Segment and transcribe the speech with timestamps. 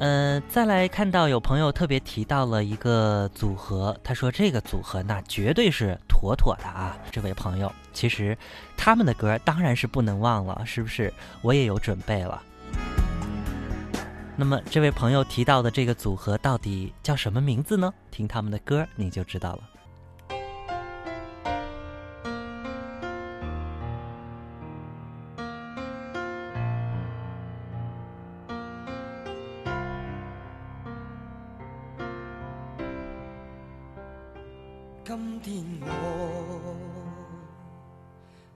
[0.00, 6.96] 呃，再来看到有朋友特别提到了一个组合，他说这个组合那绝对是妥妥的啊！
[7.12, 8.34] 这位朋友，其实
[8.78, 11.12] 他们的歌当然是不能忘了，是不是？
[11.42, 12.42] 我也有准备了。
[14.36, 17.92] 那么这位朋友提到的这个组合到底叫什么名字呢？
[18.10, 19.69] 听他们的歌你就知道了。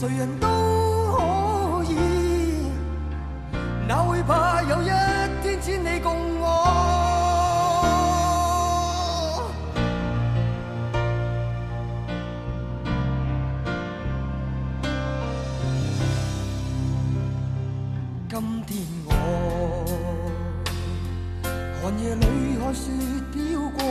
[0.00, 0.46] 谁人都
[1.16, 1.96] 可以。
[3.88, 4.86] 哪会怕有一
[5.42, 6.46] 天只你共我？
[18.28, 19.10] 今天我。
[21.82, 22.24] 寒夜里
[22.62, 22.92] 看雪
[23.32, 23.82] 飘过，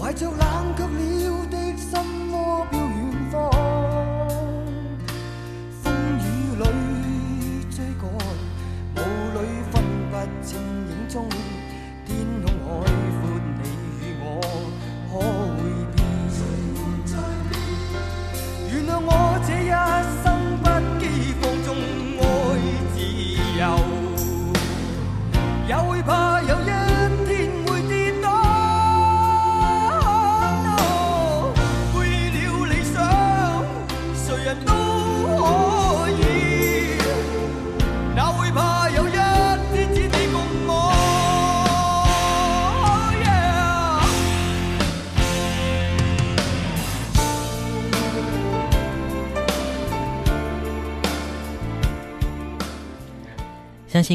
[0.00, 0.40] 怀着冷
[0.74, 1.92] 却了的心
[2.32, 2.66] 窝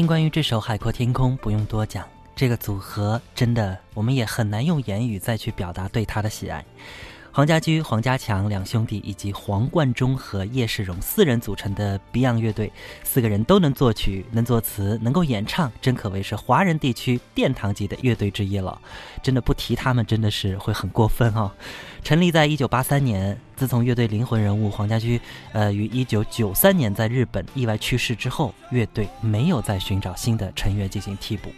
[0.06, 2.06] 关于这首《海阔天空》不用多讲，
[2.36, 6.64] 这个组合真的我们也很难用言语再去表达对他的喜爱。
[7.40, 12.70] 黄家驹、黄家强两兄弟以及黄贯中和叶世荣四人组成的 Beyond 乐队，
[13.02, 18.78] 四个人都能作曲、能作词、能够演唱，真可谓是华人地区殿堂级的乐队之一了。
[19.22, 21.50] 真的不提他们，真的是会很过分哦。
[22.04, 25.18] 成立在一九八三年，自从乐队灵魂人物黄家驹，
[25.54, 31.50] 呃，于一九九三年在日本意外去世之后，乐队没有再寻找新的成员进行替补。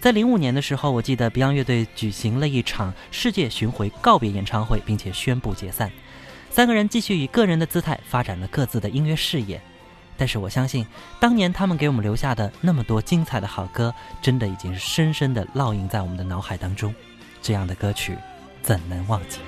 [0.00, 5.92] 在零五年的时候，我记得 Beyond 乐队举行了一场世界巡回告别演唱会，并且宣布解散。
[6.50, 9.60] 三个人继续以个人的姿态发展了各自的音乐事业。
[10.16, 10.86] 但是我相信，
[11.20, 16.94] 当年他们给我们留下的那么多精彩的好歌，真的已经深深的烙印在我们的脑海当中。
[17.42, 18.16] 这样的歌曲，
[18.62, 19.38] 怎能忘记？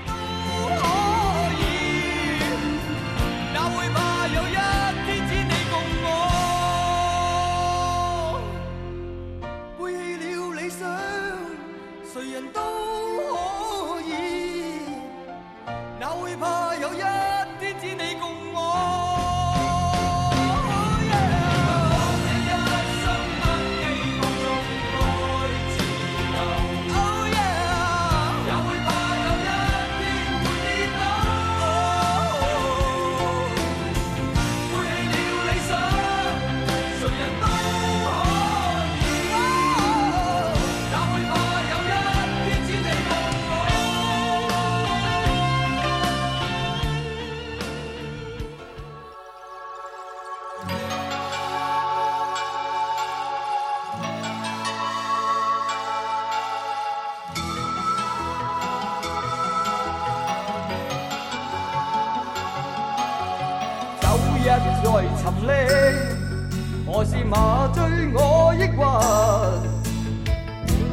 [67.33, 67.83] 麻醉
[68.13, 68.77] 我抑郁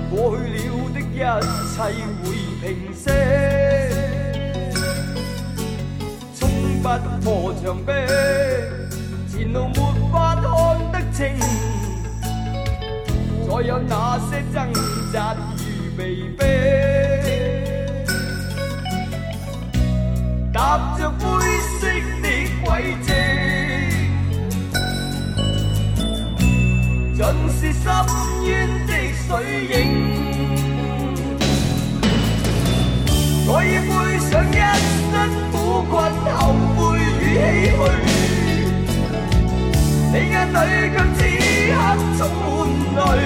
[0.09, 1.19] 过去了的一
[1.75, 1.77] 切
[2.24, 2.25] 会
[2.62, 2.63] 平
[2.94, 3.12] 息。
[6.39, 6.39] 冲
[6.81, 6.88] 不
[7.21, 7.91] 破墙壁
[9.30, 9.75] 前路没
[10.13, 10.41] 法看
[10.94, 11.38] 得清。
[13.45, 14.71] 再有那些争
[29.29, 29.37] 水
[29.69, 29.71] 影。
[33.45, 33.89] 我已背
[34.25, 34.51] 上一
[35.11, 35.13] 身
[35.51, 35.53] 苦
[35.87, 35.93] 困，
[36.35, 36.39] 后
[36.75, 37.39] 悔与唏
[37.77, 37.79] 嘘。
[40.11, 40.55] 你眼里
[40.89, 41.17] 却此
[41.69, 41.77] 刻
[42.17, 42.19] 充
[42.95, 43.19] 满泪。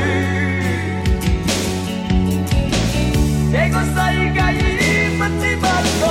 [3.49, 3.95] 这个世
[4.33, 4.61] 界已
[5.17, 5.63] 不知不
[5.99, 6.01] 觉。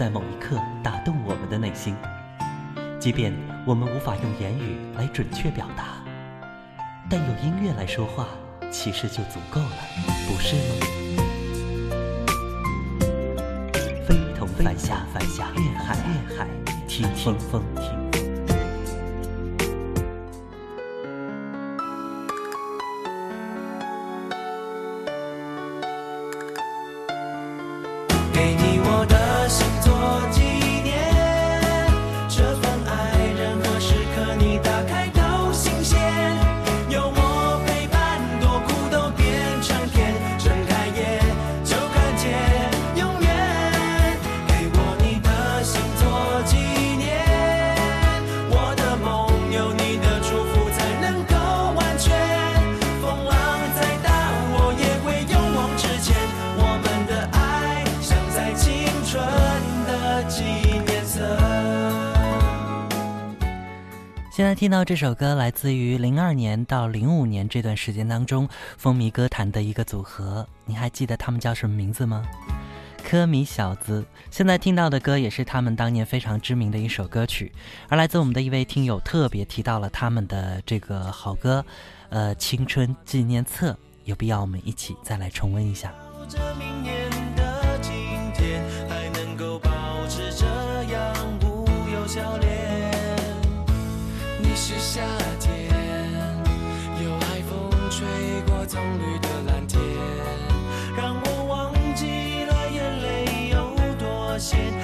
[0.00, 1.94] 在某一刻打动我们的内心。
[2.98, 3.34] 即便
[3.66, 6.02] 我们无法用言语来准确表达
[7.10, 8.26] 但用音乐来说话
[8.70, 9.76] 其实就足够了
[10.26, 10.86] 不是吗？
[14.08, 16.46] 非同凡响凡响悦海悦海
[16.88, 17.62] 听听风。
[64.60, 64.70] 听。
[64.70, 72.22] 到这首歌，来自于零二年到零五年这段时间当中风靡歌坛的一个组合，你还记得他们叫什么名字吗？
[73.02, 74.04] 科米小子。
[74.30, 77.50] 现在听到的歌也是他们当年非常知名的一首歌曲，
[77.88, 81.64] 而来自我们的一位听友特别提到了他们的这个好歌，
[82.10, 83.72] 呃，《青春纪念册》，
[84.04, 85.92] 有必要我们一起再来重温一下。
[94.70, 95.00] 是夏
[95.40, 95.68] 天，
[97.02, 98.06] 有海风吹
[98.46, 99.80] 过葱绿的蓝天，
[100.96, 104.79] 让我忘记了眼泪有多咸。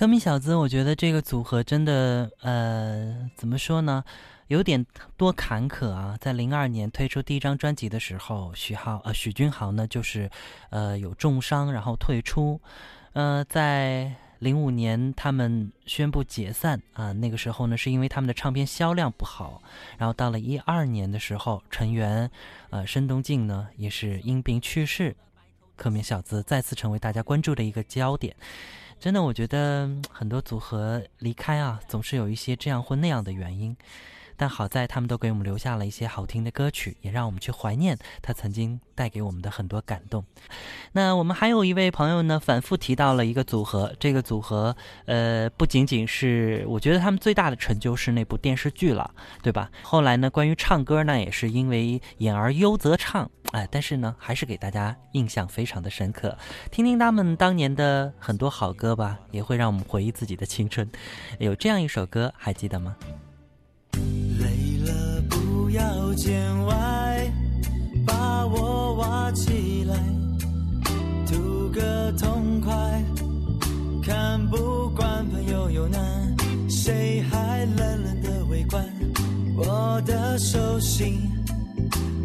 [0.00, 4.02] 科米小子，我觉得这个组合真的，呃，怎么说呢，
[4.46, 4.86] 有点
[5.18, 6.16] 多坎坷啊。
[6.18, 10.30] 在零二年推出第一张专辑的时候，许浩呃许君豪呢就是，
[10.70, 12.58] 呃有重伤然后退出，
[13.12, 19.60] 呃在零五年他们宣布解散啊，那个时候呢是因为他们的唱片销量不好，
[19.98, 22.30] 然后到了一二年的时候，成员
[22.70, 25.14] 呃申东靖呢也是因病去世，
[25.76, 28.34] 科米小子再次成为大家关注的一个焦点。
[29.00, 33.74] 真的，我觉得很多组合离开啊，总是有一些这样或那样的原因。
[34.36, 40.24] 但好在他们都给我们留下了一些好听的歌曲，也让我们去怀念他曾经带给我们的很多感动。
[40.92, 49.10] 那我们还有一位朋友呢，反复提到了一个组合，这个组合，呃，不仅仅是我觉得他们最大的成就是那部电视剧了，
[49.42, 49.70] 对吧？
[49.82, 56.36] 后来呢，关于唱歌呢，也是因为演而优则唱，哎，但是呢，还是给大家印象非常的深刻。
[56.70, 60.88] 听听他们当年的很多好歌吧，也会让我们回忆自己的青春。
[61.38, 62.96] 有这样一首歌，还记得吗？
[64.38, 67.30] 累了不要见外，
[68.06, 69.96] 把我挖起来，
[71.26, 72.72] 图个痛快。
[74.02, 76.00] 看不惯朋友有难，
[76.68, 78.84] 谁还冷冷的围观？
[79.56, 81.20] 我的手心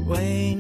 [0.08, 0.55] 为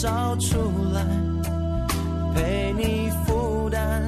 [0.00, 0.56] 找出
[0.94, 1.04] 来，
[2.34, 4.02] 陪你负担。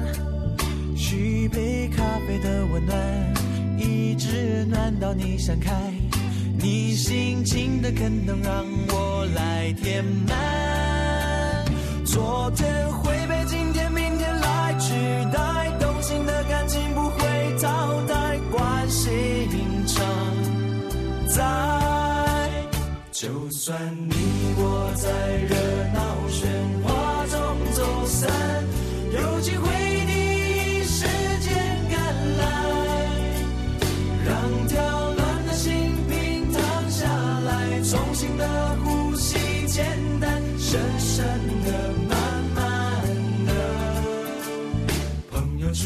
[1.15, 2.97] 一杯咖啡的温暖，
[3.77, 5.71] 一直暖到你想开。
[6.57, 11.63] 你心情的坑能让我来填满。
[12.03, 14.95] 昨天会被今天、明天来取
[15.31, 15.69] 代。
[15.79, 19.11] 动心的感情不会淘汰，关心
[19.85, 20.03] 常
[21.27, 21.43] 在。
[23.11, 24.15] 就算你
[24.57, 25.07] 我在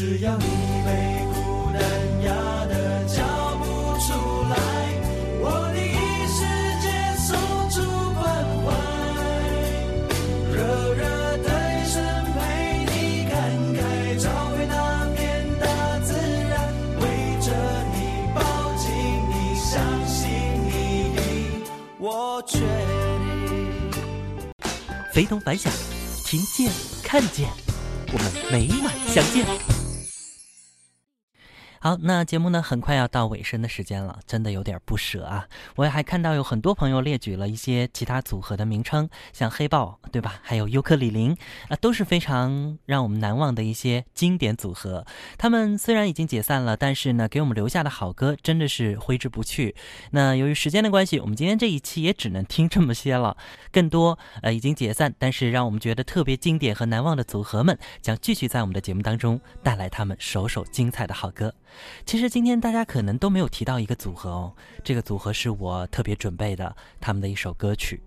[0.08, 0.42] 只要你
[0.86, 0.88] 被
[1.34, 1.82] 孤单
[2.22, 2.32] 压
[2.64, 3.20] 得叫
[3.58, 3.62] 不
[4.00, 4.08] 出
[4.48, 4.56] 来，
[5.38, 5.92] 我的一
[6.32, 6.40] 世
[6.80, 6.88] 界
[7.18, 7.28] 送
[7.68, 7.76] 出
[8.14, 8.24] 关
[8.64, 8.66] 怀，
[10.50, 10.56] 热
[10.94, 11.04] 热
[11.44, 12.00] 的一生
[12.32, 12.40] 陪
[12.86, 13.36] 你看
[13.74, 14.72] 开，找回那
[15.14, 15.20] 片
[15.60, 15.64] 大
[15.98, 16.08] 自
[16.48, 16.56] 然，
[17.00, 17.04] 围
[17.42, 17.46] 着
[17.92, 17.94] 你
[18.34, 18.40] 抱
[18.78, 18.88] 紧
[19.28, 19.76] 你，相
[20.08, 20.16] 信
[20.64, 21.20] 你的，
[21.98, 23.92] 我确定。
[25.12, 25.70] 非同凡响，
[26.24, 26.72] 听见
[27.02, 27.46] 看见，
[28.10, 29.44] 我们每晚相见。
[31.80, 35.46] 好，那节目呢很快要到尾声的时间了，真的有点不舍啊！
[35.76, 40.40] 我也还看到有很多朋友列举了一些其他组合的名称，像黑豹，对吧？
[40.42, 41.36] 还有尤克里林
[41.68, 45.06] 啊，都是非常让我们难忘的一些经典组合。
[45.36, 49.76] 他们虽然已经解散了，但是呢，给我们留下的好歌真的是挥之不去。
[50.10, 53.36] 那由于时间的关系，我们今天这一期也只能听这么些了。
[53.70, 61.54] 更多呃已经解散，但是让我们觉得特别经典和难忘的组合们，将继续在我们的节目当中带来他们首首精彩的好歌。
[62.04, 68.00] 其实今天大家可能都没有提到一个组合哦，这个组合是我特别准备的，他们的一首歌曲。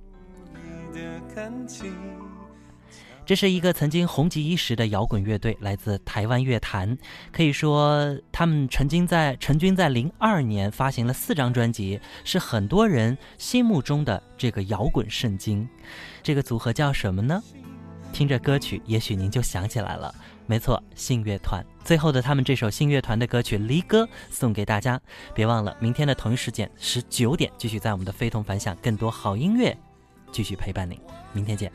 [3.23, 6.97] 这是一个曾经红极一时的摇滚乐队，来自台湾乐坛。
[7.31, 15.69] 可以说，他们曾经在陈军在零二年发行了四张专辑，是很多人心目中的这个摇滚圣经。
[16.21, 17.41] 这个组合叫什么呢？
[18.11, 20.13] 听着歌曲，也许您就想起来了。
[20.51, 21.65] 没错，信乐团。
[21.81, 24.99] 最后的他们这首信乐团的歌曲《离歌》送给大家。
[25.33, 29.73] 别忘了，明天的同一时间十九点，继续在我们的非同凡响，更多好音乐
[30.29, 30.99] 继续陪伴您。
[31.31, 31.71] 明天见。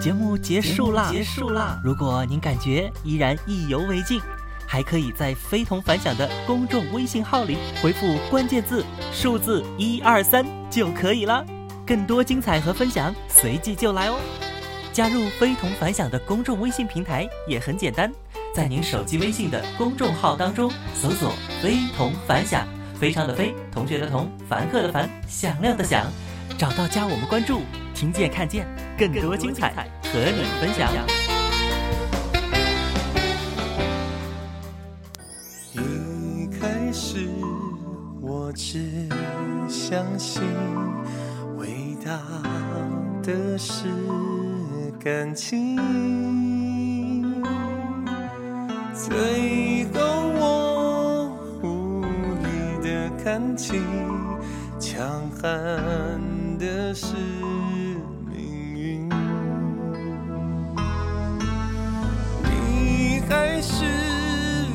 [0.00, 1.80] 节目结束啦，结束啦。
[1.82, 4.20] 如果您感觉依然意犹未尽，
[4.68, 11.44] 还可以在非同凡响的公众微信号里回复关键字数字一二三就可以了。
[11.84, 14.49] 更多精彩和分享随即就来哦。
[14.92, 18.12] 加入非同凡响的公众微信平台也很简单，
[18.54, 22.66] 在您手机微信的公众号当中搜索“非同凡响”，
[22.98, 26.06] 非常的非，同学的同，凡客的凡，响亮的响，
[26.58, 27.60] 找到加我们关注，
[27.94, 28.66] 听见看见
[28.98, 29.72] 更多精彩
[30.02, 30.90] 和你分享。
[35.72, 37.28] 一开始
[38.20, 39.08] 我只
[39.68, 40.42] 相信
[41.56, 42.20] 伟大
[43.22, 43.84] 的事
[45.02, 45.76] 感情，
[48.92, 50.00] 最后
[50.36, 51.32] 我
[51.62, 52.02] 无
[52.42, 52.46] 力
[52.86, 53.82] 的看清，
[54.78, 55.02] 强
[55.40, 55.48] 悍
[56.58, 57.14] 的是
[58.28, 58.36] 命
[58.76, 59.08] 运。
[62.44, 63.86] 你还是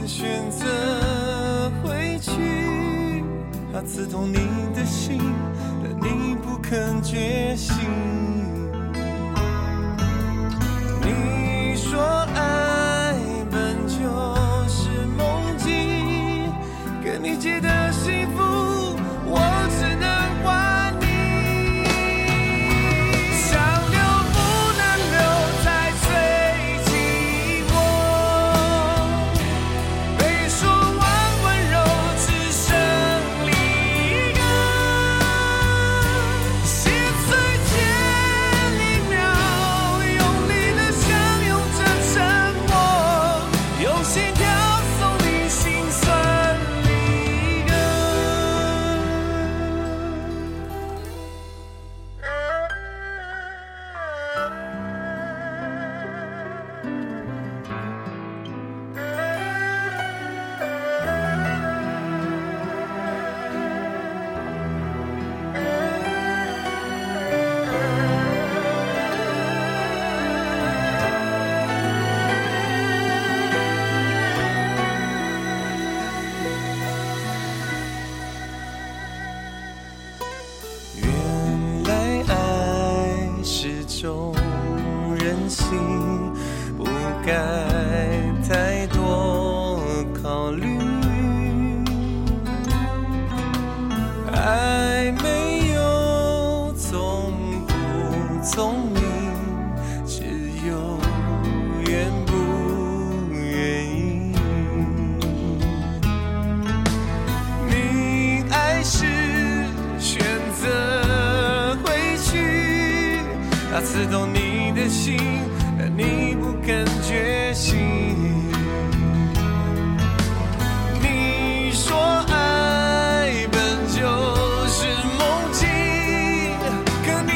[0.07, 2.31] 选择回去，
[3.71, 4.39] 它刺痛你
[4.73, 5.21] 的心，
[5.83, 7.84] 但你不肯觉醒。
[86.77, 86.85] 不
[87.25, 88.14] 该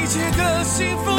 [0.10, 1.18] 切的幸福